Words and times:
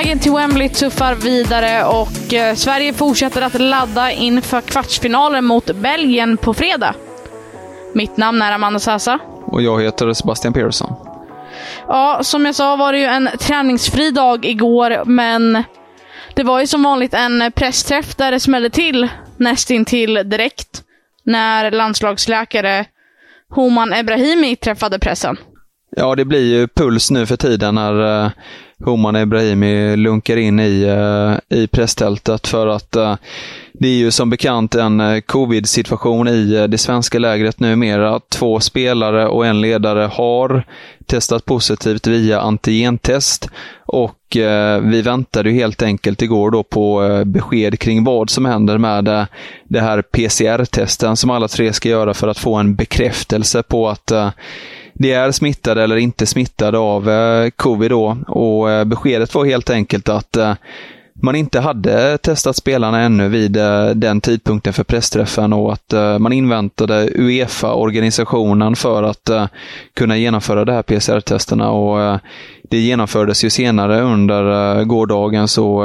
Vägen 0.00 0.18
till 0.18 0.32
Wembley 0.32 0.68
tuffar 0.68 1.14
vidare 1.14 1.84
och 1.84 2.34
eh, 2.34 2.54
Sverige 2.54 2.92
fortsätter 2.92 3.42
att 3.42 3.60
ladda 3.60 4.10
inför 4.10 4.60
kvartsfinalen 4.60 5.44
mot 5.44 5.66
Belgien 5.66 6.36
på 6.36 6.54
fredag. 6.54 6.94
Mitt 7.94 8.16
namn 8.16 8.42
är 8.42 8.52
Amanda 8.52 8.78
Sasa. 8.78 9.18
Och 9.44 9.62
jag 9.62 9.82
heter 9.82 10.12
Sebastian 10.12 10.52
Persson. 10.52 10.94
Ja, 11.88 12.18
som 12.22 12.46
jag 12.46 12.54
sa 12.54 12.76
var 12.76 12.92
det 12.92 12.98
ju 12.98 13.04
en 13.04 13.28
träningsfri 13.40 14.10
dag 14.10 14.44
igår, 14.44 15.04
men 15.04 15.64
det 16.34 16.42
var 16.42 16.60
ju 16.60 16.66
som 16.66 16.82
vanligt 16.82 17.14
en 17.14 17.52
pressträff 17.54 18.14
där 18.14 18.30
det 18.30 18.40
smällde 18.40 18.70
till 18.70 19.08
nästintill 19.36 20.14
direkt 20.24 20.82
när 21.24 21.70
landslagsläkare 21.70 22.84
Homan 23.50 23.92
Ebrahimi 23.92 24.56
träffade 24.56 24.98
pressen. 24.98 25.36
Ja, 25.96 26.14
det 26.14 26.24
blir 26.24 26.58
ju 26.58 26.68
puls 26.68 27.10
nu 27.10 27.26
för 27.26 27.36
tiden 27.36 27.74
när 27.74 28.24
uh, 28.24 28.30
Homan 28.84 29.16
Ebrahimi 29.16 29.96
lunkar 29.96 30.36
in 30.36 30.60
i, 30.60 30.84
uh, 30.84 31.58
i 31.58 31.66
presstältet 31.66 32.46
för 32.46 32.66
att 32.66 32.96
uh, 32.96 33.14
det 33.72 33.88
är 33.88 33.94
ju 33.94 34.10
som 34.10 34.30
bekant 34.30 34.74
en 34.74 35.22
covid-situation 35.22 36.28
i 36.28 36.66
det 36.66 36.78
svenska 36.78 37.18
lägret 37.18 37.60
numera. 37.60 38.20
Två 38.28 38.60
spelare 38.60 39.28
och 39.28 39.46
en 39.46 39.60
ledare 39.60 40.10
har 40.12 40.66
testat 41.06 41.44
positivt 41.44 42.06
via 42.06 42.40
antigentest 42.40 43.48
och 43.86 44.16
vi 44.82 45.02
väntade 45.02 45.50
ju 45.50 45.56
helt 45.56 45.82
enkelt 45.82 46.22
igår 46.22 46.50
då 46.50 46.62
på 46.62 47.22
besked 47.26 47.78
kring 47.78 48.04
vad 48.04 48.30
som 48.30 48.44
händer 48.44 48.78
med 48.78 49.26
det 49.64 49.80
här 49.80 50.02
PCR-testen 50.02 51.16
som 51.16 51.30
alla 51.30 51.48
tre 51.48 51.72
ska 51.72 51.88
göra 51.88 52.14
för 52.14 52.28
att 52.28 52.38
få 52.38 52.54
en 52.54 52.74
bekräftelse 52.74 53.62
på 53.62 53.88
att 53.88 54.12
de 55.02 55.12
är 55.12 55.30
smittade 55.32 55.82
eller 55.82 55.96
inte 55.96 56.26
smittade 56.26 56.78
av 56.78 57.10
eh, 57.10 57.50
covid 57.50 57.90
då. 57.90 58.18
Och 58.28 58.70
eh, 58.70 58.84
beskedet 58.84 59.34
var 59.34 59.44
helt 59.44 59.70
enkelt 59.70 60.08
att 60.08 60.36
eh, 60.36 60.54
man 61.22 61.36
inte 61.36 61.60
hade 61.60 62.18
testat 62.18 62.56
spelarna 62.56 63.00
ännu 63.00 63.28
vid 63.28 63.56
eh, 63.56 63.88
den 63.88 64.20
tidpunkten 64.20 64.72
för 64.72 64.84
pressträffen 64.84 65.52
och 65.52 65.72
att 65.72 65.92
eh, 65.92 66.18
man 66.18 66.32
inväntade 66.32 67.08
Uefa-organisationen 67.14 68.76
för 68.76 69.02
att 69.02 69.28
eh, 69.28 69.46
kunna 69.94 70.16
genomföra 70.16 70.64
de 70.64 70.72
här 70.72 70.82
PCR-testerna. 70.82 71.70
Och 71.70 72.20
det 72.70 72.78
genomfördes 72.78 73.44
ju 73.44 73.50
senare 73.50 74.00
under 74.00 74.84
gårdagen 74.84 75.48
så 75.48 75.82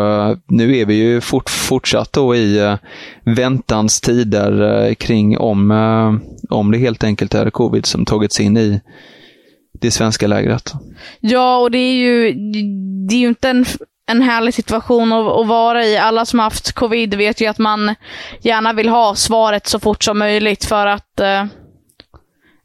nu 0.47 0.77
är 0.77 0.85
vi 0.85 0.93
ju 0.93 1.21
fort, 1.21 1.49
fortsatt 1.49 2.13
då 2.13 2.35
i 2.35 2.77
väntans 3.23 4.01
tider 4.01 4.93
kring 4.93 5.37
om, 5.37 5.71
om 6.49 6.71
det 6.71 6.77
helt 6.77 7.03
enkelt 7.03 7.35
är 7.35 7.49
covid 7.49 7.85
som 7.85 8.05
tagits 8.05 8.39
in 8.39 8.57
i 8.57 8.81
det 9.81 9.91
svenska 9.91 10.27
lägret. 10.27 10.73
Ja, 11.19 11.57
och 11.57 11.71
det 11.71 11.77
är 11.77 11.93
ju, 11.93 12.33
det 13.07 13.15
är 13.15 13.19
ju 13.19 13.27
inte 13.27 13.49
en, 13.49 13.65
en 14.07 14.21
härlig 14.21 14.53
situation 14.53 15.13
att, 15.13 15.39
att 15.39 15.47
vara 15.47 15.85
i. 15.85 15.97
Alla 15.97 16.25
som 16.25 16.39
har 16.39 16.43
haft 16.43 16.71
covid 16.71 17.13
vet 17.13 17.41
ju 17.41 17.47
att 17.47 17.57
man 17.57 17.95
gärna 18.41 18.73
vill 18.73 18.89
ha 18.89 19.15
svaret 19.15 19.67
så 19.67 19.79
fort 19.79 20.03
som 20.03 20.19
möjligt 20.19 20.65
för 20.65 20.87
att 20.87 21.19
eh, 21.19 21.45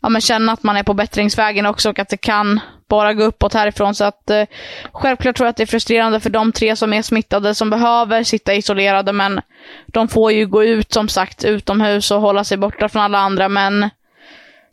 ja, 0.03 0.09
men 0.09 0.21
känna 0.21 0.53
att 0.53 0.63
man 0.63 0.77
är 0.77 0.83
på 0.83 0.95
bättringsvägen 0.95 1.67
också 1.67 1.91
och 1.91 1.99
att 1.99 2.09
det 2.09 2.17
kan 2.17 2.61
bara 2.89 3.15
gå 3.15 3.25
uppåt 3.25 3.55
härifrån. 3.55 3.95
Så 3.95 4.05
att 4.05 4.31
eh, 4.31 4.45
självklart 4.93 5.37
tror 5.37 5.47
jag 5.47 5.51
att 5.51 5.57
det 5.57 5.63
är 5.63 5.67
frustrerande 5.67 6.21
för 6.21 6.31
de 6.31 6.53
tre 6.53 6.77
som 6.77 6.93
är 6.93 7.03
smittade 7.03 7.55
som 7.55 7.71
behöver 7.71 8.23
sitta 8.23 8.55
isolerade 8.55 9.13
men 9.13 9.41
de 9.87 10.09
får 10.09 10.33
ju 10.33 10.47
gå 10.47 10.65
ut 10.65 10.93
som 10.93 11.09
sagt 11.09 11.45
utomhus 11.45 12.11
och 12.11 12.21
hålla 12.21 12.45
sig 12.45 12.59
borta 12.59 12.89
från 12.89 13.03
alla 13.03 13.19
andra 13.19 13.49
men 13.49 13.91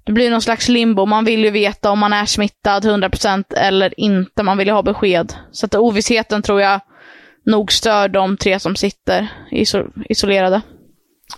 det 0.08 0.14
blir 0.14 0.32
någon 0.32 0.42
slags 0.42 0.70
limbo. 0.70 1.06
Man 1.06 1.26
vill 1.26 1.44
ju 1.44 1.52
veta 1.52 1.92
om 1.92 2.00
man 2.00 2.14
är 2.14 2.26
smittad 2.26 2.86
100% 2.86 3.44
eller 3.58 4.00
inte. 4.00 4.44
Man 4.44 4.58
vill 4.58 4.68
ju 4.68 4.74
ha 4.74 4.84
besked. 4.84 5.34
Så 5.52 5.66
att 5.66 5.76
ovissheten 5.76 6.42
tror 6.42 6.62
jag 6.62 6.80
nog 7.46 7.72
stör 7.72 8.08
de 8.08 8.38
tre 8.38 8.60
som 8.60 8.76
sitter 8.76 9.28
isolerade. 10.10 10.62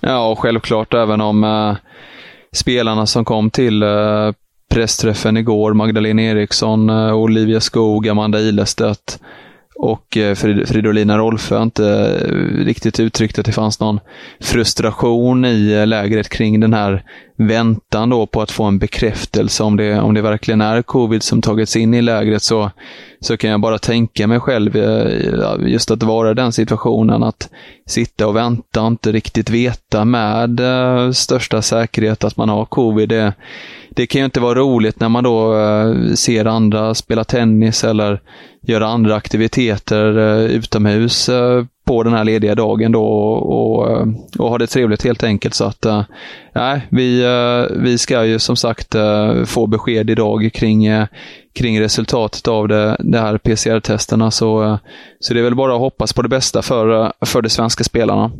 Ja, 0.01 0.27
och 0.27 0.39
självklart 0.39 0.93
även 0.93 1.21
om 1.21 1.43
äh, 1.43 1.75
spelarna 2.51 3.05
som 3.05 3.25
kom 3.25 3.49
till 3.49 3.83
äh, 3.83 3.89
pressträffen 4.71 5.37
igår, 5.37 5.73
Magdalena 5.73 6.21
Eriksson, 6.21 6.89
äh, 6.89 7.13
Olivia 7.13 7.59
Skog, 7.59 8.07
Amanda 8.07 8.39
Ilestedt, 8.39 9.19
och 9.75 10.17
eh, 10.17 10.35
Fridolina 10.65 11.17
Rolfö 11.17 11.61
inte 11.61 12.17
riktigt 12.65 12.99
uttryckt 12.99 13.39
att 13.39 13.45
det 13.45 13.51
fanns 13.51 13.79
någon 13.79 13.99
frustration 14.39 15.45
i 15.45 15.85
lägret 15.85 16.29
kring 16.29 16.59
den 16.59 16.73
här 16.73 17.03
väntan 17.39 18.09
då 18.09 18.25
på 18.25 18.41
att 18.41 18.51
få 18.51 18.63
en 18.63 18.79
bekräftelse 18.79 19.63
om 19.63 19.77
det, 19.77 19.99
om 19.99 20.13
det 20.13 20.21
verkligen 20.21 20.61
är 20.61 20.81
covid 20.81 21.23
som 21.23 21.41
tagits 21.41 21.75
in 21.75 21.93
i 21.93 22.01
lägret 22.01 22.43
så, 22.43 22.71
så 23.21 23.37
kan 23.37 23.49
jag 23.49 23.61
bara 23.61 23.77
tänka 23.77 24.27
mig 24.27 24.39
själv 24.39 24.75
eh, 24.75 25.67
just 25.67 25.91
att 25.91 26.03
vara 26.03 26.31
i 26.31 26.33
den 26.33 26.51
situationen 26.51 27.23
att 27.23 27.49
sitta 27.85 28.27
och 28.27 28.35
vänta 28.35 28.81
och 28.81 28.87
inte 28.87 29.11
riktigt 29.11 29.49
veta 29.49 30.05
med 30.05 30.59
eh, 30.59 31.11
största 31.11 31.61
säkerhet 31.61 32.23
att 32.23 32.37
man 32.37 32.49
har 32.49 32.65
covid. 32.65 33.09
Det, 33.09 33.33
det 33.89 34.07
kan 34.07 34.19
ju 34.19 34.25
inte 34.25 34.39
vara 34.39 34.59
roligt 34.59 34.99
när 34.99 35.09
man 35.09 35.23
då 35.23 35.57
eh, 35.57 36.13
ser 36.13 36.45
andra 36.45 36.95
spela 36.95 37.23
tennis 37.23 37.83
eller 37.83 38.21
göra 38.61 38.87
andra 38.87 39.15
aktiviteter 39.15 40.17
utomhus 40.47 41.29
på 41.89 42.03
den 42.03 42.13
här 42.13 42.23
lediga 42.23 42.55
dagen 42.55 42.91
då 42.91 43.03
och, 43.03 43.77
och, 43.79 43.91
eh, 43.91 44.07
och 44.39 44.49
ha 44.49 44.57
det 44.57 44.67
trevligt 44.67 45.03
helt 45.03 45.23
enkelt. 45.23 45.53
Så 45.53 45.63
att 45.63 45.85
eh, 45.85 46.03
nej, 46.55 46.87
vi, 46.89 47.23
eh, 47.23 47.77
vi 47.77 47.97
ska 47.97 48.25
ju 48.25 48.39
som 48.39 48.55
sagt 48.55 48.95
få 49.45 49.67
besked 49.67 50.09
idag 50.09 50.49
kring, 50.53 50.87
kring 51.55 51.81
resultatet 51.81 52.47
av 52.47 52.67
det, 52.67 52.95
det 52.99 53.19
här 53.19 53.37
PCR-testerna. 53.37 54.31
Så, 54.31 54.79
så 55.19 55.33
det 55.33 55.39
är 55.39 55.43
väl 55.43 55.55
bara 55.55 55.73
att 55.73 55.79
hoppas 55.79 56.13
på 56.13 56.21
det 56.21 56.29
bästa 56.29 56.61
för, 56.61 57.13
för 57.25 57.41
de 57.41 57.49
svenska 57.49 57.83
spelarna. 57.83 58.31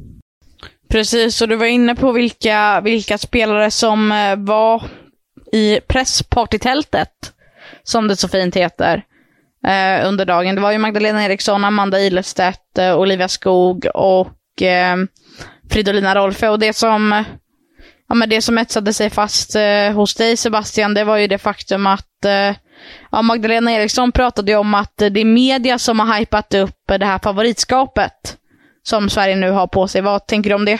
Precis, 0.89 1.41
och 1.41 1.47
du 1.47 1.55
var 1.55 1.65
inne 1.65 1.95
på 1.95 2.11
vilka, 2.11 2.81
vilka 2.81 3.17
spelare 3.17 3.71
som 3.71 4.09
var 4.37 4.83
i 5.51 5.79
presspartytältet, 5.87 7.09
som 7.83 8.07
det 8.07 8.15
så 8.15 8.27
fint 8.27 8.55
heter 8.55 9.03
eh, 9.67 10.07
under 10.07 10.25
dagen. 10.25 10.55
Det 10.55 10.61
var 10.61 10.71
ju 10.71 10.77
Magdalena 10.77 11.25
Eriksson, 11.25 11.65
Amanda 11.65 11.99
Ilestedt, 11.99 12.77
eh, 12.77 12.99
Olivia 12.99 13.27
Skog 13.27 13.87
och 13.93 14.61
eh, 14.61 14.97
Fridolina 15.71 16.15
Rolfö. 16.15 16.49
Och 16.49 16.59
det 16.59 16.73
som, 16.73 17.23
ja, 18.09 18.15
men 18.15 18.29
det 18.29 18.41
som 18.41 18.57
etsade 18.57 18.93
sig 18.93 19.09
fast 19.09 19.55
eh, 19.55 19.91
hos 19.93 20.15
dig 20.15 20.37
Sebastian, 20.37 20.93
det 20.93 21.03
var 21.03 21.17
ju 21.17 21.27
det 21.27 21.37
faktum 21.37 21.87
att 21.87 22.25
eh, 22.25 22.55
ja, 23.11 23.21
Magdalena 23.21 23.71
Eriksson 23.71 24.11
pratade 24.11 24.51
ju 24.51 24.57
om 24.57 24.73
att 24.73 24.97
det 24.97 25.21
är 25.21 25.25
media 25.25 25.79
som 25.79 25.99
har 25.99 26.19
hypat 26.19 26.53
upp 26.53 26.75
det 26.87 27.05
här 27.05 27.19
favoritskapet 27.19 28.37
som 28.83 29.09
Sverige 29.09 29.35
nu 29.35 29.51
har 29.51 29.67
på 29.67 29.87
sig. 29.87 30.01
Vad 30.01 30.27
tänker 30.27 30.49
du 30.49 30.55
om 30.55 30.65
det? 30.65 30.79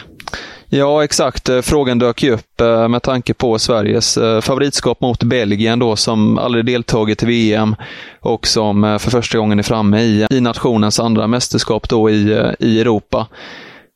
Ja, 0.72 1.04
exakt. 1.04 1.50
Eh, 1.50 1.62
frågan 1.62 2.00
dök 2.00 2.24
ju 2.24 2.32
upp 2.32 2.62
eh, 2.62 2.88
med 2.88 3.02
tanke 3.02 3.34
på 3.34 3.60
Sveriges 3.60 4.18
eh, 4.18 4.42
favoritskap 4.42 5.02
mot 5.02 5.24
Belgien 5.24 5.80
då 5.80 5.96
som 5.96 6.38
aldrig 6.38 6.66
deltagit 6.66 7.24
i 7.24 7.26
VM 7.26 7.76
och 8.20 8.48
som 8.48 8.98
för 9.02 9.12
första 9.12 9.38
gången 9.38 9.60
är 9.60 9.64
framme 9.64 10.02
i, 10.02 10.28
i 10.30 10.42
nationens 10.42 11.00
andra 11.00 11.28
mästerskap 11.28 11.90
då 11.90 12.10
i, 12.10 12.54
i 12.60 12.82
Europa. 12.82 13.28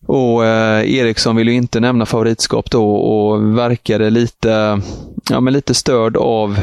Och 0.05 0.45
eh, 0.45 0.95
Eriksson 0.95 1.35
ville 1.35 1.51
inte 1.51 1.79
nämna 1.79 2.05
favoritskap 2.05 2.71
då 2.71 2.95
och 2.95 3.57
verkade 3.57 4.09
lite, 4.09 4.81
ja, 5.29 5.39
men 5.39 5.53
lite 5.53 5.73
störd 5.73 6.17
av, 6.17 6.59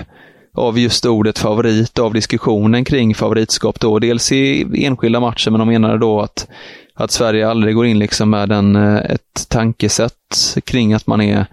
av 0.54 0.78
just 0.78 1.06
ordet 1.06 1.38
favorit, 1.38 1.98
av 1.98 2.14
diskussionen 2.14 2.84
kring 2.84 3.14
favoritskap 3.14 3.80
då. 3.80 3.98
Dels 3.98 4.32
i 4.32 4.66
enskilda 4.86 5.20
matcher, 5.20 5.50
men 5.50 5.58
de 5.58 5.68
menade 5.68 5.98
då 5.98 6.20
att 6.20 6.48
att 6.94 7.10
Sverige 7.10 7.48
aldrig 7.48 7.74
går 7.74 7.86
in 7.86 7.98
liksom 7.98 8.30
med 8.30 8.52
en, 8.52 8.76
eh, 8.76 8.96
ett 8.96 9.46
tankesätt 9.48 10.56
kring 10.64 10.92
att 10.92 11.06
man 11.06 11.20
är 11.20 11.46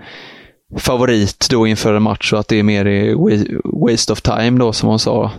favorit 0.78 1.48
då 1.50 1.68
inför 1.68 1.94
en 1.94 2.04
match 2.04 2.34
och 2.34 2.40
att 2.40 2.48
det 2.48 2.60
är 2.60 2.64
mer 2.64 3.16
waste 3.86 4.14
of 4.14 4.22
time 4.22 4.60
då 4.60 4.74
som 4.74 4.90
hon 4.90 5.00
sa. 5.00 5.32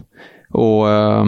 Och 0.50 0.90
eh, 0.90 1.26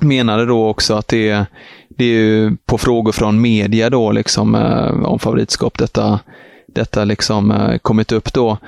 menade 0.00 0.46
då 0.46 0.68
också 0.68 0.94
att 0.94 1.08
det, 1.08 1.46
det 1.88 2.04
är 2.04 2.08
ju 2.08 2.56
på 2.66 2.78
frågor 2.78 3.12
från 3.12 3.40
media 3.40 3.90
då 3.90 4.12
liksom 4.12 4.54
eh, 4.54 5.04
om 5.04 5.18
favoritskap 5.18 5.78
detta, 5.78 6.20
detta 6.66 7.04
liksom 7.04 7.50
eh, 7.50 7.78
kommit 7.78 8.12
upp 8.12 8.32
då. 8.32 8.58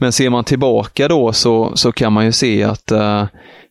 Men 0.00 0.12
ser 0.12 0.30
man 0.30 0.44
tillbaka 0.44 1.08
då 1.08 1.32
så, 1.32 1.72
så 1.76 1.92
kan 1.92 2.12
man 2.12 2.24
ju 2.24 2.32
se 2.32 2.64
att 2.64 2.90
eh, 2.90 3.26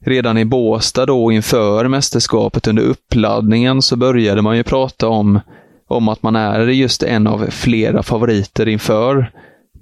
redan 0.05 0.37
i 0.37 0.45
Båstad 0.45 1.05
då 1.05 1.31
inför 1.31 1.87
mästerskapet 1.87 2.67
under 2.67 2.83
uppladdningen 2.83 3.81
så 3.81 3.95
började 3.95 4.41
man 4.41 4.57
ju 4.57 4.63
prata 4.63 5.07
om, 5.07 5.39
om 5.87 6.09
att 6.09 6.23
man 6.23 6.35
är 6.35 6.67
just 6.67 7.03
en 7.03 7.27
av 7.27 7.47
flera 7.49 8.03
favoriter 8.03 8.67
inför 8.67 9.31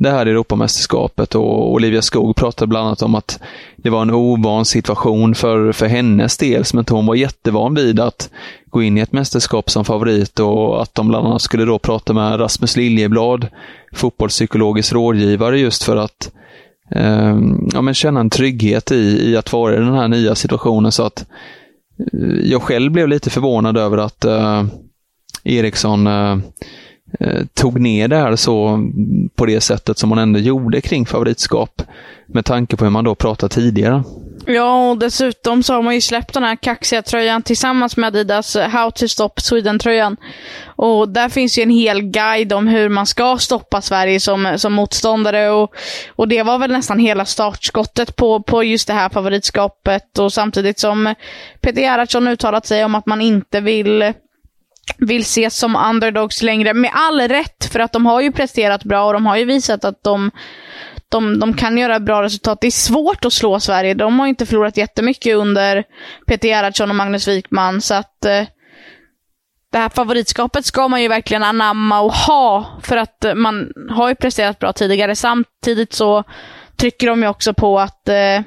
det 0.02 0.12
här 0.12 0.26
Europamästerskapet 0.26 1.36
och 1.36 1.72
Olivia 1.72 2.02
Skog 2.02 2.36
pratade 2.36 2.68
bland 2.68 2.88
annat 2.88 3.02
om 3.02 3.16
att 3.16 3.40
det 3.76 3.90
var 3.90 4.02
en 4.02 4.12
ovan 4.12 4.66
situation 4.66 5.36
för, 5.36 5.72
för 5.72 5.86
hennes 5.86 6.38
del, 6.38 6.66
som 6.66 6.80
inte 6.80 6.94
hon 6.94 7.06
var 7.06 7.16
jättevan 7.16 7.76
vid 7.76 8.00
att 8.00 8.30
gå 8.70 8.84
in 8.84 8.98
i 8.98 9.02
ett 9.02 9.12
mästerskap 9.12 9.70
som 9.70 9.86
favorit 9.86 10.40
och 10.40 10.82
att 10.82 10.96
de 10.96 11.08
bland 11.08 11.28
annat 11.28 11.42
skulle 11.42 11.66
då 11.66 11.80
prata 11.80 12.14
med 12.14 12.40
Rasmus 12.40 12.78
Liljeblad, 12.78 13.48
fotbollspsykologisk 13.94 14.94
rådgivare, 14.94 15.60
just 15.60 15.84
för 15.84 15.98
att 15.98 16.32
eh, 16.92 17.40
ja, 17.74 17.82
men 17.82 17.94
känna 17.94 18.20
en 18.20 18.30
trygghet 18.30 18.92
i, 18.92 19.30
i 19.32 19.38
att 19.38 19.54
vara 19.54 19.74
i 19.74 19.78
den 19.78 19.94
här 19.94 20.08
nya 20.08 20.36
situationen. 20.36 20.92
Så 20.92 21.04
att 21.04 21.26
eh, 22.14 22.52
jag 22.52 22.62
själv 22.62 22.92
blev 22.92 23.08
lite 23.08 23.30
förvånad 23.30 23.78
över 23.78 23.98
att 23.98 24.26
eh, 24.26 24.66
Eriksson 25.44 26.08
eh, 26.08 26.38
Eh, 27.20 27.46
tog 27.54 27.80
ner 27.80 28.08
det 28.08 28.16
här 28.16 28.36
så 28.36 28.80
på 29.36 29.46
det 29.46 29.62
sättet 29.62 29.98
som 29.98 30.10
hon 30.10 30.20
ändå 30.20 30.40
gjorde 30.40 30.82
kring 30.82 31.06
favoritskap. 31.06 31.82
Med 32.26 32.46
tanke 32.46 32.78
på 32.78 32.84
hur 32.84 32.92
man 32.92 33.04
då 33.04 33.16
pratade 33.16 33.54
tidigare. 33.54 34.04
Ja, 34.46 34.90
och 34.90 34.98
dessutom 34.98 35.64
så 35.64 35.74
har 35.74 35.82
man 35.82 35.96
ju 35.96 36.02
släppt 36.02 36.34
den 36.34 36.44
här 36.44 36.56
kaxiga 36.56 37.02
tröjan 37.02 37.42
tillsammans 37.42 37.98
med 37.98 38.08
Adidas 38.08 38.58
How 38.58 38.92
to 38.92 39.08
Stop 39.08 39.32
Sweden-tröjan. 39.38 40.18
Och 40.66 41.10
där 41.10 41.30
finns 41.30 41.58
ju 41.58 41.64
en 41.64 41.70
hel 41.70 42.02
guide 42.02 42.54
om 42.54 42.68
hur 42.68 42.90
man 42.90 43.06
ska 43.06 43.38
stoppa 43.38 43.82
Sverige 43.82 44.20
som, 44.20 44.54
som 44.58 44.74
motståndare. 44.74 45.50
Och, 45.50 45.74
och 46.10 46.28
det 46.28 46.44
var 46.44 46.58
väl 46.58 46.72
nästan 46.72 47.00
hela 47.00 47.26
startskottet 47.26 48.16
på, 48.16 48.42
på 48.42 48.64
just 48.64 48.88
det 48.88 48.94
här 48.94 49.10
favoritskapet. 49.10 50.20
Och 50.20 50.34
samtidigt 50.34 50.80
som 50.80 51.16
Peter 51.62 51.82
Gerhardsson 51.82 52.28
uttalat 52.28 52.66
sig 52.66 52.86
om 52.86 52.96
att 52.96 53.06
man 53.06 53.22
inte 53.22 53.62
vill 53.62 54.14
vill 54.98 55.22
ses 55.22 55.58
som 55.58 55.76
underdogs 55.76 56.42
längre. 56.42 56.74
Med 56.74 56.92
all 56.94 57.22
rätt, 57.22 57.66
för 57.72 57.80
att 57.80 57.94
de 57.94 58.06
har 58.06 58.22
ju 58.22 58.32
presterat 58.32 58.84
bra 58.84 59.06
och 59.06 59.14
de 59.14 59.26
har 59.26 59.38
ju 59.38 59.46
visat 59.46 59.86
att 59.86 60.04
de 60.04 60.32
de, 61.10 61.40
de 61.40 61.54
kan 61.54 61.78
göra 61.78 62.00
bra 62.00 62.24
resultat. 62.24 62.62
Det 62.62 62.68
är 62.68 62.72
svårt 62.72 63.26
att 63.26 63.34
slå 63.34 63.60
Sverige. 63.60 63.94
De 63.94 64.20
har 64.20 64.28
inte 64.28 64.46
förlorat 64.46 64.78
jättemycket 64.78 65.36
under 65.36 65.84
Peter 66.28 66.48
Gerhardsson 66.48 66.90
och 66.90 66.96
Magnus 66.96 67.28
Wikman. 67.28 67.82
Så 67.82 67.94
att 67.94 68.26
eh, 68.26 68.44
det 69.72 69.78
här 69.78 69.90
favoritskapet 69.90 70.66
ska 70.66 70.88
man 70.88 71.02
ju 71.02 71.08
verkligen 71.08 71.44
anamma 71.44 72.02
och 72.02 72.14
ha. 72.14 72.80
För 72.84 72.98
att 72.98 73.26
eh, 73.26 73.34
man 73.34 73.74
har 73.90 74.10
ju 74.10 74.16
presterat 74.16 74.60
bra 74.60 74.74
tidigare. 74.74 75.16
Samtidigt 75.16 75.94
så 75.94 76.24
trycker 76.76 77.08
de 77.08 77.22
ju 77.22 77.28
också 77.28 77.54
på 77.54 77.80
att 77.80 78.10
eh, 78.10 78.42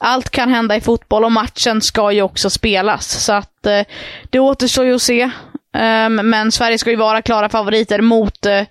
allt 0.00 0.30
kan 0.30 0.48
hända 0.48 0.76
i 0.76 0.80
fotboll 0.80 1.24
och 1.24 1.32
matchen 1.32 1.80
ska 1.80 2.12
ju 2.12 2.22
också 2.22 2.50
spelas. 2.50 3.24
Så 3.24 3.32
att 3.32 3.66
eh, 3.66 3.82
det 4.30 4.38
återstår 4.38 4.84
ju 4.84 4.94
att 4.94 5.02
se. 5.02 5.30
Um, 5.74 6.14
men 6.14 6.52
Sverige 6.52 6.78
ska 6.78 6.90
ju 6.90 6.96
vara 6.96 7.22
klara 7.22 7.48
favoriter 7.48 8.00
mot, 8.00 8.46
uh, 8.46 8.66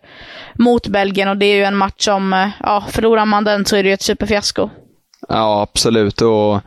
mot 0.55 0.87
Belgien 0.87 1.29
och 1.29 1.37
det 1.37 1.45
är 1.45 1.55
ju 1.55 1.63
en 1.63 1.77
match 1.77 2.05
som, 2.05 2.33
uh, 2.33 2.47
ja, 2.63 2.83
förlorar 2.89 3.25
man 3.25 3.43
den 3.43 3.65
så 3.65 3.75
är 3.75 3.83
det 3.83 3.89
ju 3.89 3.93
ett 3.93 4.01
superfiasko. 4.01 4.69
Ja, 5.29 5.61
absolut. 5.61 6.21
Och, 6.21 6.59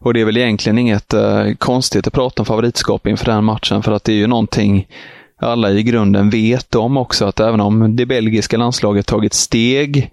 och 0.00 0.14
det 0.14 0.20
är 0.20 0.24
väl 0.24 0.36
egentligen 0.36 0.78
inget 0.78 1.14
uh, 1.14 1.54
konstigt 1.58 2.06
att 2.06 2.12
prata 2.12 2.42
om 2.42 2.46
favoritskap 2.46 3.06
inför 3.06 3.26
den 3.26 3.44
matchen, 3.44 3.82
för 3.82 3.92
att 3.92 4.04
det 4.04 4.12
är 4.12 4.16
ju 4.16 4.26
någonting 4.26 4.86
alla 5.40 5.70
i 5.70 5.82
grunden 5.82 6.30
vet 6.30 6.74
om 6.74 6.96
också, 6.96 7.24
att 7.24 7.40
även 7.40 7.60
om 7.60 7.96
det 7.96 8.06
belgiska 8.06 8.56
landslaget 8.56 9.06
tagit 9.06 9.34
steg 9.34 10.10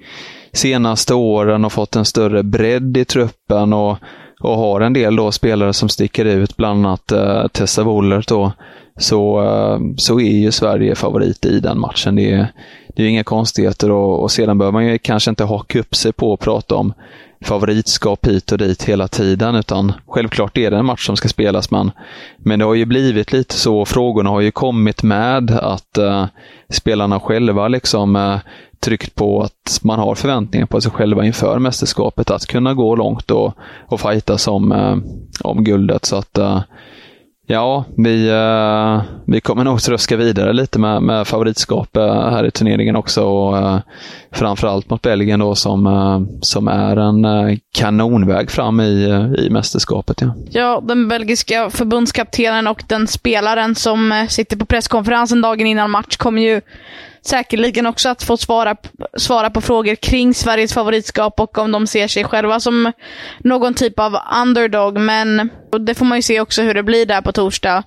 senaste 0.54 1.14
åren 1.14 1.66
och 1.66 1.74
fått 1.74 1.96
en 1.96 2.06
större 2.06 2.44
bredd 2.44 2.98
i 2.98 3.06
truppen 3.06 3.74
och, 3.74 3.98
och 4.40 4.58
har 4.58 4.82
en 4.82 4.94
del 4.94 5.16
då 5.16 5.32
spelare 5.32 5.74
som 5.74 5.90
sticker 5.90 6.26
ut, 6.26 6.58
bland 6.58 6.86
annat 6.86 7.12
uh, 7.12 7.48
Tessa 7.48 7.84
Wollert 7.84 8.28
då, 8.28 8.52
så, 9.00 9.44
eh, 9.44 9.80
så 9.98 10.20
är 10.20 10.38
ju 10.38 10.52
Sverige 10.52 10.96
favorit 10.96 11.46
i 11.46 11.60
den 11.60 11.80
matchen. 11.80 12.16
Det 12.16 12.32
är, 12.32 12.48
det 12.96 13.04
är 13.04 13.08
inga 13.08 13.24
konstigheter 13.24 13.92
och, 13.92 14.22
och 14.22 14.32
sedan 14.32 14.58
behöver 14.58 14.74
man 14.74 14.86
ju 14.86 14.98
kanske 14.98 15.30
inte 15.30 15.44
haka 15.44 15.80
upp 15.80 15.96
sig 15.96 16.14
på 16.14 16.34
att 16.34 16.40
prata 16.40 16.76
om 16.76 16.94
favoritskap 17.42 18.28
hit 18.28 18.52
och 18.52 18.58
dit 18.58 18.84
hela 18.84 19.08
tiden, 19.08 19.56
utan 19.56 19.94
självklart 20.08 20.58
är 20.58 20.72
det 20.72 20.78
en 20.78 20.86
match 20.86 21.06
som 21.06 21.18
ska 21.18 21.28
spelas, 21.28 21.72
men, 21.72 21.92
men 22.38 22.60
det 22.60 22.66
har 22.66 22.74
ju 22.74 22.86
blivit 22.86 23.32
lite 23.32 23.56
så, 23.56 23.86
frågorna 23.86 24.30
har 24.30 24.42
ju 24.42 24.52
kommit 24.52 25.04
med 25.04 25.52
att 25.52 25.98
uh, 26.00 26.26
spelarna 26.70 27.20
själva 27.20 27.68
liksom 27.68 28.16
uh, 28.16 28.38
tryckt 28.80 29.16
på 29.16 29.42
att 29.42 29.80
man 29.82 30.00
har 30.00 30.16
förväntningar 30.16 30.66
på 30.66 30.82
sig 30.82 30.92
själva 30.92 31.26
inför 31.26 31.60
mästerskapet, 31.60 32.32
att 32.32 32.46
kunna 32.46 32.74
gå 32.74 32.96
långt 32.96 33.32
och, 33.32 33.54
och 33.88 34.00
fightas 34.00 34.48
om, 34.48 34.72
uh, 34.72 34.98
om 35.44 35.64
guldet. 35.64 36.06
Så 36.06 36.16
att 36.16 36.40
Ja, 37.52 37.86
vi, 37.98 38.32
uh, 38.32 39.02
vi 39.26 39.42
kommer 39.42 39.64
nog 39.64 39.82
tröska 39.82 40.18
vidare 40.18 40.54
lite 40.54 40.80
med, 40.80 41.04
med 41.04 41.28
favoritskap 41.28 41.98
uh, 41.98 42.04
här 42.30 42.46
i 42.46 42.52
turneringen 42.52 42.96
också. 42.96 43.24
Och, 43.24 43.58
uh, 43.58 43.80
framförallt 44.32 44.90
mot 44.90 45.02
Belgien 45.02 45.40
då 45.40 45.56
som, 45.56 46.28
som 46.42 46.68
är 46.68 46.98
en 46.98 47.60
kanonväg 47.74 48.52
fram 48.52 48.80
i, 48.80 49.04
i 49.40 49.50
mästerskapet. 49.50 50.22
Ja. 50.22 50.36
ja, 50.52 50.84
den 50.88 51.08
belgiska 51.08 51.70
förbundskaptenen 51.70 52.68
och 52.68 52.84
den 52.88 53.08
spelaren 53.08 53.76
som 53.76 54.26
sitter 54.30 54.58
på 54.58 54.66
presskonferensen 54.66 55.42
dagen 55.42 55.68
innan 55.68 55.92
match 55.92 56.18
kommer 56.18 56.42
ju 56.42 56.62
säkerligen 57.26 57.86
också 57.86 58.10
att 58.10 58.24
få 58.24 58.38
svara, 58.38 58.76
svara 59.18 59.50
på 59.50 59.62
frågor 59.62 59.96
kring 59.96 60.34
Sveriges 60.34 60.74
favoritskap 60.74 61.40
och 61.40 61.58
om 61.58 61.72
de 61.72 61.88
ser 61.88 62.08
sig 62.08 62.24
själva 62.24 62.60
som 62.60 62.92
någon 63.40 63.74
typ 63.74 64.00
av 64.00 64.18
underdog. 64.42 65.00
Men 65.00 65.50
det 65.80 65.96
får 65.96 66.06
man 66.06 66.18
ju 66.18 66.22
se 66.22 66.40
också 66.40 66.62
hur 66.62 66.74
det 66.74 66.84
blir 66.84 67.06
där 67.06 67.22
på 67.22 67.32
torsdag. 67.32 67.84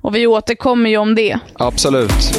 Och 0.00 0.14
vi 0.14 0.26
återkommer 0.26 0.90
ju 0.90 0.96
om 0.96 1.14
det. 1.14 1.38
Absolut. 1.54 2.38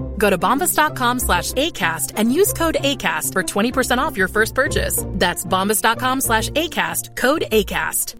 Go 0.21 0.29
to 0.29 0.37
bombas.com 0.37 1.19
slash 1.19 1.51
ACAST 1.53 2.13
and 2.17 2.39
use 2.39 2.53
code 2.53 2.77
ACAST 2.79 3.33
for 3.33 3.43
20% 3.43 3.97
off 3.97 4.17
your 4.17 4.29
first 4.29 4.55
purchase. 4.55 5.05
That's 5.19 5.45
bombas.com 5.45 6.21
slash 6.21 6.49
ACAST, 6.49 7.15
code 7.15 7.43
ACAST. 7.51 8.15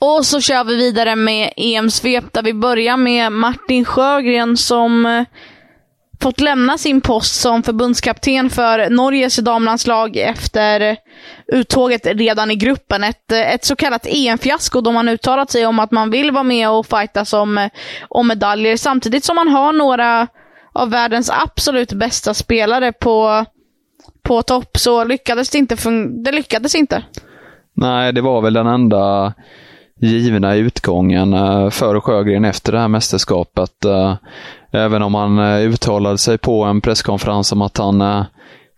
Och 0.00 0.26
så 0.26 0.40
kör 0.40 0.64
vi 0.64 0.76
vidare 0.76 1.16
med 1.16 1.52
EM-svep 1.56 2.32
där 2.32 2.42
vi 2.42 2.54
börjar 2.54 2.96
med 2.96 3.32
Martin 3.32 3.84
Sjögren 3.84 4.56
som 4.56 5.06
eh, 5.06 5.24
fått 6.22 6.40
lämna 6.40 6.78
sin 6.78 7.00
post 7.00 7.40
som 7.40 7.62
förbundskapten 7.62 8.50
för 8.50 8.90
Norges 8.90 9.36
damlandslag 9.36 10.16
efter 10.16 10.96
uttåget 11.52 12.06
redan 12.06 12.50
i 12.50 12.56
gruppen. 12.56 13.04
Ett, 13.04 13.32
ett 13.32 13.64
så 13.64 13.76
kallat 13.76 14.06
EM-fiasko 14.06 14.80
då 14.80 14.92
man 14.92 15.08
uttalat 15.08 15.50
sig 15.50 15.66
om 15.66 15.78
att 15.78 15.90
man 15.90 16.10
vill 16.10 16.30
vara 16.30 16.42
med 16.42 16.70
och 16.70 16.86
fighta 16.86 17.38
om, 17.38 17.68
om 18.08 18.28
medaljer 18.28 18.76
samtidigt 18.76 19.24
som 19.24 19.36
man 19.36 19.48
har 19.48 19.72
några 19.72 20.26
av 20.72 20.90
världens 20.90 21.30
absolut 21.30 21.92
bästa 21.92 22.34
spelare 22.34 22.92
på, 22.92 23.44
på 24.22 24.42
topp 24.42 24.78
så 24.78 25.04
lyckades 25.04 25.50
det 25.50 25.58
inte. 25.58 25.76
Det 26.24 26.32
lyckades 26.32 26.74
inte. 26.74 27.02
Nej, 27.76 28.12
det 28.12 28.20
var 28.20 28.42
väl 28.42 28.54
den 28.54 28.66
enda 28.66 29.34
givna 30.04 30.54
utgången 30.54 31.32
eh, 31.32 31.70
för 31.70 32.00
Sjögren 32.00 32.44
efter 32.44 32.72
det 32.72 32.78
här 32.78 32.88
mästerskapet. 32.88 33.84
Eh, 33.84 34.14
även 34.70 35.02
om 35.02 35.14
han 35.14 35.38
eh, 35.38 35.60
uttalade 35.60 36.18
sig 36.18 36.38
på 36.38 36.64
en 36.64 36.80
presskonferens 36.80 37.52
om 37.52 37.62
att 37.62 37.78
han 37.78 38.24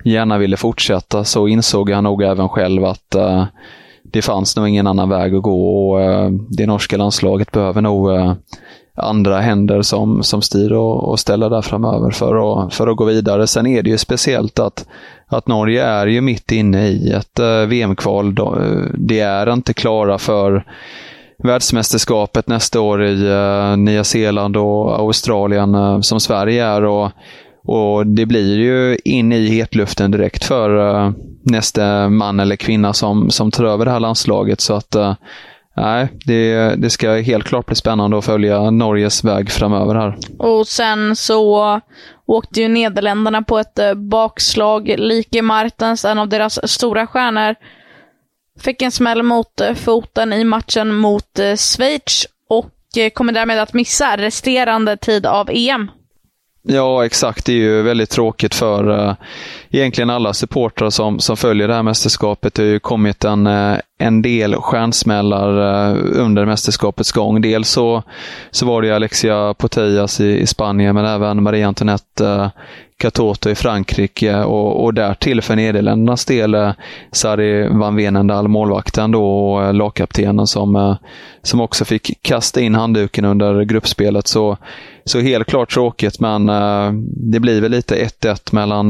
gärna 0.04 0.38
ville 0.38 0.56
fortsätta 0.56 1.24
så 1.24 1.48
insåg 1.48 1.90
han 1.90 2.04
nog 2.04 2.22
även 2.22 2.48
själv 2.48 2.84
att 2.84 3.16
det 4.02 4.22
fanns 4.22 4.56
nog 4.56 4.68
ingen 4.68 4.86
annan 4.86 5.08
väg 5.08 5.34
att 5.34 5.42
gå 5.42 5.90
och 5.90 6.32
det 6.48 6.66
norska 6.66 6.96
landslaget 6.96 7.52
behöver 7.52 7.80
nog 7.80 8.10
andra 8.94 9.40
händer 9.40 9.82
som, 9.82 10.22
som 10.22 10.42
styr 10.42 10.72
och, 10.72 11.08
och 11.08 11.20
ställer 11.20 11.50
där 11.50 11.62
framöver 11.62 12.10
för 12.10 12.64
att, 12.64 12.74
för 12.74 12.86
att 12.86 12.96
gå 12.96 13.04
vidare. 13.04 13.46
Sen 13.46 13.66
är 13.66 13.82
det 13.82 13.90
ju 13.90 13.98
speciellt 13.98 14.58
att, 14.58 14.86
att 15.26 15.48
Norge 15.48 15.84
är 15.84 16.06
ju 16.06 16.20
mitt 16.20 16.52
inne 16.52 16.88
i 16.88 17.12
ett 17.12 17.38
VM-kval. 17.66 18.34
De 18.34 18.54
är 19.08 19.52
inte 19.52 19.74
klara 19.74 20.18
för 20.18 20.64
världsmästerskapet 21.38 22.48
nästa 22.48 22.80
år 22.80 23.04
i 23.04 23.14
uh, 23.14 23.76
Nya 23.76 24.04
Zeeland 24.04 24.56
och 24.56 24.98
Australien 24.98 25.74
uh, 25.74 26.00
som 26.00 26.20
Sverige 26.20 26.64
är. 26.64 26.84
Och, 26.84 27.10
och 27.64 28.06
Det 28.06 28.26
blir 28.26 28.58
ju 28.58 28.98
in 29.04 29.32
i 29.32 29.46
hetluften 29.48 30.10
direkt 30.10 30.44
för 30.44 30.78
eh, 30.78 31.06
uh, 31.06 31.12
nästa 31.42 32.08
man 32.08 32.40
eller 32.40 32.56
kvinna 32.56 32.92
som, 32.92 33.30
som 33.30 33.50
tar 33.50 33.64
över 33.64 33.84
det 33.84 33.90
här 33.90 34.00
landslaget. 34.00 34.60
Så 34.60 34.74
att 34.74 34.96
Nej, 35.78 36.08
det, 36.24 36.74
det 36.76 36.90
ska 36.90 37.12
helt 37.12 37.44
klart 37.44 37.66
bli 37.66 37.76
spännande 37.76 38.18
att 38.18 38.24
följa 38.24 38.70
Norges 38.70 39.24
väg 39.24 39.50
framöver 39.50 39.94
här. 39.94 40.18
Och 40.38 40.66
sen 40.66 41.16
så 41.16 41.80
åkte 42.26 42.60
ju 42.60 42.68
Nederländerna 42.68 43.42
på 43.42 43.58
ett 43.58 43.78
bakslag. 43.96 44.94
Like 44.98 45.42
Martens, 45.42 46.04
en 46.04 46.18
av 46.18 46.28
deras 46.28 46.70
stora 46.70 47.06
stjärnor, 47.06 47.54
Fick 48.60 48.82
en 48.82 48.92
smäll 48.92 49.22
mot 49.22 49.60
eh, 49.60 49.74
foten 49.74 50.32
i 50.32 50.44
matchen 50.44 50.94
mot 50.94 51.38
eh, 51.38 51.56
Schweiz 51.56 52.26
och 52.48 52.72
eh, 52.96 53.10
kommer 53.10 53.32
därmed 53.32 53.58
att 53.58 53.72
missa 53.72 54.16
resterande 54.16 54.96
tid 54.96 55.26
av 55.26 55.50
EM. 55.52 55.90
Ja, 56.68 57.04
exakt. 57.04 57.46
Det 57.46 57.52
är 57.52 57.56
ju 57.56 57.82
väldigt 57.82 58.10
tråkigt 58.10 58.54
för 58.54 58.90
uh, 58.90 59.14
egentligen 59.70 60.10
alla 60.10 60.32
supportrar 60.32 60.90
som, 60.90 61.20
som 61.20 61.36
följer 61.36 61.68
det 61.68 61.74
här 61.74 61.82
mästerskapet. 61.82 62.54
Det 62.54 62.62
har 62.62 62.68
ju 62.68 62.80
kommit 62.80 63.24
en, 63.24 63.46
uh, 63.46 63.78
en 63.98 64.22
del 64.22 64.54
stjärnsmällar 64.54 65.58
eh, 65.58 66.20
under 66.20 66.44
mästerskapets 66.44 67.12
gång. 67.12 67.40
Dels 67.40 67.68
så, 67.68 68.02
så 68.50 68.66
var 68.66 68.82
det 68.82 68.90
Alexia 68.90 69.54
Putellas 69.54 70.20
i, 70.20 70.38
i 70.38 70.46
Spanien, 70.46 70.94
men 70.94 71.04
även 71.04 71.42
Marie 71.42 71.66
Antoinette 71.66 72.26
eh, 72.26 72.48
Katoto 72.98 73.50
i 73.50 73.54
Frankrike 73.54 74.36
och, 74.36 74.84
och 74.84 74.94
därtill 74.94 75.42
för 75.42 75.56
Nederländernas 75.56 76.24
del 76.24 76.54
eh, 76.54 76.72
Sari 77.12 77.68
van 77.68 77.96
Venendal, 77.96 78.48
målvakten 78.48 79.10
då 79.10 79.24
och 79.24 79.74
lagkaptenen 79.74 80.46
som, 80.46 80.96
som 81.42 81.60
också 81.60 81.84
fick 81.84 82.22
kasta 82.22 82.60
in 82.60 82.74
handduken 82.74 83.24
under 83.24 83.64
gruppspelet. 83.64 84.26
Så, 84.26 84.56
så 85.04 85.20
helt 85.20 85.46
klart 85.48 85.70
tråkigt, 85.70 86.20
men 86.20 86.46
det 87.32 87.40
blir 87.40 87.60
väl 87.60 87.70
lite 87.70 88.08
1-1 88.22 88.54
mellan 88.54 88.88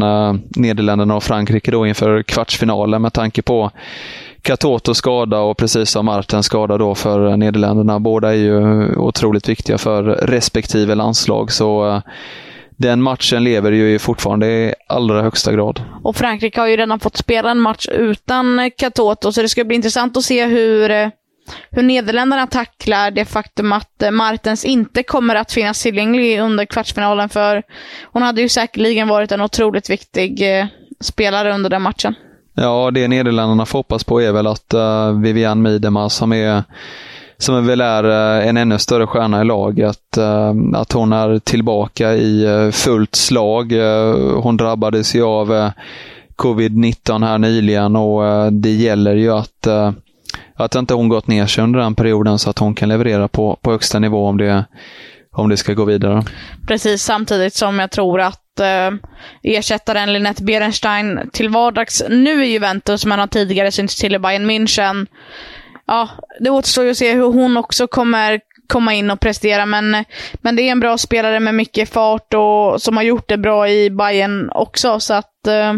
Nederländerna 0.57 1.17
och 1.17 1.23
Frankrike 1.23 1.71
då 1.71 1.87
inför 1.87 2.23
kvartsfinalen 2.23 3.03
med 3.03 3.13
tanke 3.13 3.43
på 3.43 3.71
Katoto 4.47 4.95
skada 4.95 5.41
och 5.41 5.57
precis 5.57 5.91
som 5.91 6.07
Marten 6.07 6.43
skada 6.43 6.79
då 6.79 6.95
för 6.95 7.37
Nederländerna. 7.37 8.01
Båda 8.01 8.29
är 8.29 8.37
ju 8.37 8.89
otroligt 8.97 9.49
viktiga 9.49 9.79
för 9.79 10.03
respektive 10.03 10.95
landslag. 10.95 11.53
Så 11.53 11.89
eh, 11.89 12.01
den 12.77 13.03
matchen 13.03 13.45
lever 13.45 13.73
ju 13.73 13.99
fortfarande 13.99 14.47
i 14.47 14.75
allra 14.89 15.23
högsta 15.23 15.53
grad. 15.53 15.83
Och 16.05 16.17
Frankrike 16.17 16.61
har 16.61 16.69
ju 16.69 16.77
redan 16.77 17.01
fått 17.01 17.17
spela 17.17 17.51
en 17.51 17.61
match 17.61 17.89
utan 17.93 18.71
Katoto, 18.79 19.33
så 19.33 19.43
det 19.43 19.49
ska 19.49 19.65
bli 19.65 19.77
intressant 19.77 20.17
att 20.17 20.25
se 20.25 20.47
hur, 20.47 20.91
eh, 20.91 21.09
hur 21.71 21.83
Nederländerna 21.83 22.47
tacklar 22.47 23.11
det 23.11 23.25
faktum 23.25 23.73
att 23.73 24.03
eh, 24.03 24.11
Martens 24.11 24.65
inte 24.65 25.03
kommer 25.03 25.35
att 25.35 25.53
finnas 25.53 25.83
tillgänglig 25.83 26.41
under 26.41 26.65
kvartsfinalen, 26.65 27.29
för 27.29 27.63
hon 28.05 28.23
hade 28.23 28.41
ju 28.41 28.49
säkerligen 28.49 29.09
varit 29.09 29.33
en 29.33 29.41
otroligt 29.41 29.91
viktig 29.91 30.45
spelare 31.01 31.55
under 31.55 31.71
den 31.71 31.83
matchen. 31.83 32.15
Ja, 32.59 32.91
det 32.91 33.09
Nederländerna 33.09 33.67
får 33.67 33.79
hoppas 33.79 34.05
på 34.05 34.23
är 34.23 34.33
väl 34.33 34.47
att 34.47 34.75
uh, 34.75 35.21
Vivian 35.21 35.63
Miedema 35.63 36.09
som 36.09 36.33
är 36.33 36.63
som 37.39 37.67
väl 37.67 37.81
är 37.81 38.05
eh, 38.05 38.49
en 38.49 38.57
ännu 38.57 38.79
större 38.79 39.07
stjärna 39.07 39.41
i 39.41 39.45
laget. 39.45 40.17
Eh, 40.17 40.55
att 40.75 40.93
hon 40.93 41.13
är 41.13 41.39
tillbaka 41.39 42.15
i 42.15 42.71
fullt 42.73 43.15
slag. 43.15 43.73
Hon 44.43 44.57
drabbades 44.57 45.15
ju 45.15 45.23
av 45.23 45.71
covid-19 46.37 47.25
här 47.25 47.39
nyligen 47.39 47.97
och 47.97 48.53
det 48.53 48.71
gäller 48.71 49.15
ju 49.15 49.31
att, 49.33 49.67
att 50.55 50.75
inte 50.75 50.95
hon 50.95 51.09
gått 51.09 51.27
ner 51.27 51.47
sig 51.47 51.65
under 51.65 51.81
den 51.81 51.95
perioden 51.95 52.39
så 52.39 52.51
att 52.51 52.59
hon 52.59 52.75
kan 52.75 52.89
leverera 52.89 53.29
på, 53.29 53.59
på 53.61 53.71
högsta 53.71 53.99
nivå 53.99 54.27
om 54.27 54.37
det, 54.37 54.65
om 55.37 55.49
det 55.49 55.57
ska 55.57 55.73
gå 55.73 55.85
vidare. 55.85 56.23
Precis, 56.67 57.03
samtidigt 57.03 57.55
som 57.55 57.79
jag 57.79 57.91
tror 57.91 58.21
att 58.21 58.61
eh, 58.61 58.91
ersättaren 59.43 60.13
Linette 60.13 60.43
Berenstein 60.43 61.31
till 61.33 61.49
vardags 61.49 62.03
nu 62.09 62.45
i 62.45 62.49
Juventus, 62.49 63.07
men 63.07 63.19
har 63.19 63.27
tidigare 63.27 63.73
synts 63.73 63.97
till 63.97 64.15
i 64.15 64.19
Bayern 64.19 64.51
München, 64.51 65.07
ja, 65.87 66.09
det 66.41 66.51
återstår 66.51 66.85
ju 66.85 66.91
att 66.91 66.97
se 66.97 67.13
hur 67.13 67.33
hon 67.33 67.57
också 67.57 67.87
kommer 67.87 68.41
komma 68.69 68.95
in 68.95 69.11
och 69.11 69.21
prestera, 69.21 69.67
men, 69.67 70.05
men 70.33 70.57
det 70.57 70.63
är 70.63 70.73
en 70.73 70.81
bra 70.81 70.99
spelare 70.99 71.41
med 71.41 71.55
mycket 71.55 71.89
fart 71.89 72.35
och 72.35 72.83
som 72.83 72.97
har 72.97 73.05
gjort 73.05 73.29
det 73.29 73.39
bra 73.39 73.69
i 73.69 73.91
Bayern 73.91 74.51
också, 74.51 75.01
så 75.01 75.15
att 75.15 75.47
eh, 75.47 75.75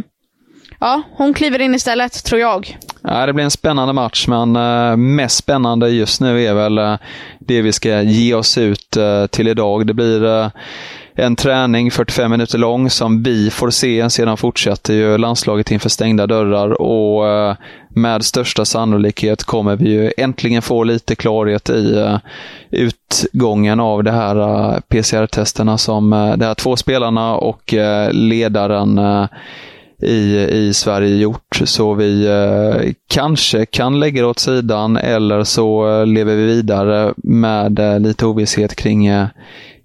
ja, 0.80 1.02
hon 1.12 1.34
kliver 1.34 1.60
in 1.60 1.74
istället, 1.74 2.24
tror 2.24 2.40
jag. 2.40 2.78
Ja, 3.02 3.26
det 3.26 3.32
blir 3.32 3.44
en 3.44 3.50
spännande 3.50 3.92
match, 3.92 4.28
men 4.28 4.56
uh, 4.56 4.96
mest 4.96 5.36
spännande 5.36 5.88
just 5.88 6.20
nu 6.20 6.44
är 6.44 6.54
väl 6.54 6.78
uh, 6.78 6.96
det 7.38 7.62
vi 7.62 7.72
ska 7.72 8.02
ge 8.02 8.34
oss 8.34 8.58
ut 8.58 8.96
uh, 8.96 9.26
till 9.26 9.48
idag. 9.48 9.86
Det 9.86 9.94
blir 9.94 10.50
en 11.14 11.36
träning 11.36 11.90
45 11.90 12.30
minuter 12.30 12.58
lång 12.58 12.90
som 12.90 13.22
vi 13.22 13.50
får 13.50 13.70
se. 13.70 14.10
Sedan 14.10 14.36
fortsätter 14.36 14.94
ju 14.94 15.18
landslaget 15.18 15.70
inför 15.70 15.88
stängda 15.88 16.26
dörrar 16.26 16.82
och 16.82 17.56
med 17.88 18.24
största 18.24 18.64
sannolikhet 18.64 19.44
kommer 19.44 19.76
vi 19.76 19.90
ju 19.90 20.12
äntligen 20.16 20.62
få 20.62 20.84
lite 20.84 21.14
klarhet 21.14 21.70
i 21.70 22.18
utgången 22.70 23.80
av 23.80 24.04
de 24.04 24.10
här 24.10 24.80
PCR-testerna 24.80 25.78
som 25.78 26.10
de 26.10 26.44
här 26.44 26.54
två 26.54 26.76
spelarna 26.76 27.34
och 27.34 27.74
ledaren 28.10 29.00
i, 30.02 30.36
i 30.50 30.74
Sverige 30.74 31.16
gjort. 31.16 31.62
Så 31.64 31.94
vi 31.94 32.26
eh, 32.26 32.92
kanske 33.08 33.66
kan 33.66 34.00
lägga 34.00 34.22
det 34.22 34.28
åt 34.28 34.38
sidan 34.38 34.96
eller 34.96 35.44
så 35.44 35.88
eh, 35.88 36.06
lever 36.06 36.36
vi 36.36 36.46
vidare 36.46 37.14
med 37.16 37.78
eh, 37.78 38.00
lite 38.00 38.26
ovisshet 38.26 38.76
kring, 38.76 39.06
eh, 39.06 39.26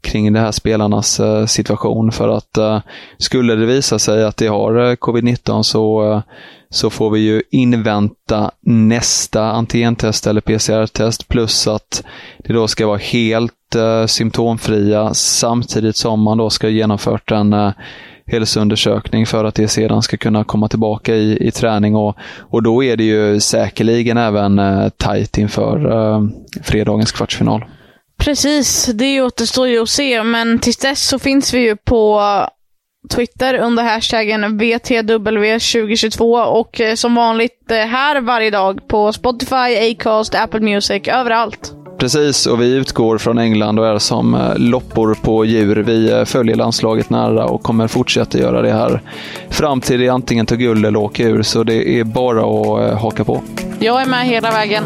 kring 0.01 0.33
de 0.33 0.39
här 0.39 0.51
spelarnas 0.51 1.19
eh, 1.19 1.45
situation. 1.45 2.11
För 2.11 2.29
att 2.29 2.57
eh, 2.57 2.81
skulle 3.17 3.55
det 3.55 3.65
visa 3.65 3.99
sig 3.99 4.23
att 4.23 4.37
de 4.37 4.47
har 4.47 4.89
eh, 4.89 4.95
covid-19 4.95 5.63
så, 5.63 6.11
eh, 6.11 6.21
så 6.69 6.89
får 6.89 7.09
vi 7.09 7.19
ju 7.19 7.41
invänta 7.51 8.51
nästa 8.65 9.43
antigentest 9.43 10.27
eller 10.27 10.41
PCR-test 10.41 11.27
plus 11.27 11.67
att 11.67 12.03
det 12.37 12.53
då 12.53 12.67
ska 12.67 12.87
vara 12.87 12.97
helt 12.97 13.75
eh, 13.75 14.05
symptomfria 14.05 15.13
samtidigt 15.13 15.95
som 15.95 16.21
man 16.21 16.37
då 16.37 16.49
ska 16.49 16.67
ha 16.67 16.71
genomfört 16.71 17.31
en 17.31 17.73
hälsoundersökning 18.27 19.25
för 19.25 19.45
att 19.45 19.55
det 19.55 19.67
sedan 19.67 20.01
ska 20.01 20.17
kunna 20.17 20.43
komma 20.43 20.67
tillbaka 20.67 21.15
i, 21.15 21.47
i 21.47 21.51
träning. 21.51 21.95
Och, 21.95 22.17
och 22.39 22.63
då 22.63 22.83
är 22.83 22.97
det 22.97 23.03
ju 23.03 23.39
säkerligen 23.39 24.17
även 24.17 24.59
eh, 24.59 24.89
tajt 24.89 25.37
inför 25.37 25.91
eh, 25.91 26.21
fredagens 26.63 27.11
kvartsfinal. 27.11 27.65
Precis, 28.17 28.85
det 28.85 29.21
återstår 29.21 29.67
ju 29.67 29.81
att 29.81 29.89
se, 29.89 30.23
men 30.23 30.59
tills 30.59 30.77
dess 30.77 31.07
så 31.07 31.19
finns 31.19 31.53
vi 31.53 31.59
ju 31.59 31.75
på 31.75 32.21
Twitter 33.09 33.53
under 33.53 33.83
hashtaggen 33.83 34.45
VTW2022 34.45 36.43
och 36.43 36.81
eh, 36.81 36.95
som 36.95 37.15
vanligt 37.15 37.71
eh, 37.71 37.77
här 37.77 38.21
varje 38.21 38.49
dag 38.49 38.87
på 38.87 39.13
Spotify, 39.13 39.91
Acast, 39.91 40.35
Apple 40.35 40.59
Music, 40.59 41.07
överallt. 41.07 41.82
Precis, 42.03 42.45
och 42.45 42.61
vi 42.61 42.73
utgår 42.75 43.17
från 43.17 43.37
England 43.37 43.79
och 43.79 43.87
är 43.87 43.99
som 43.99 44.33
eh, 44.33 44.55
loppor 44.55 45.17
på 45.21 45.45
djur. 45.45 45.75
Vi 45.75 46.11
eh, 46.11 46.25
följer 46.25 46.55
landslaget 46.55 47.09
nära 47.09 47.45
och 47.45 47.63
kommer 47.63 47.87
fortsätta 47.87 48.37
göra 48.37 48.61
det 48.61 48.71
här 48.71 49.01
fram 49.49 49.81
till 49.81 49.99
det 49.99 50.09
antingen 50.09 50.45
tar 50.45 50.55
guld 50.55 50.85
eller 50.85 50.99
åker 50.99 51.27
ur. 51.27 51.43
Så 51.43 51.63
det 51.63 51.99
är 51.99 52.03
bara 52.03 52.39
att 52.39 52.91
eh, 52.91 52.99
haka 52.99 53.23
på. 53.23 53.41
Jag 53.79 54.01
är 54.01 54.05
med 54.05 54.25
hela 54.25 54.51
vägen. 54.51 54.83